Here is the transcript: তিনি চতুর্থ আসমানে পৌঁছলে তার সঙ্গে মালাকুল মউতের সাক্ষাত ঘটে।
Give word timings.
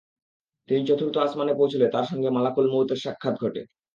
তিনি 0.69 0.81
চতুর্থ 0.87 1.15
আসমানে 1.17 1.53
পৌঁছলে 1.55 1.85
তার 1.87 2.05
সঙ্গে 2.05 2.29
মালাকুল 2.29 2.65
মউতের 2.71 2.99
সাক্ষাত 3.03 3.35
ঘটে। 3.43 3.61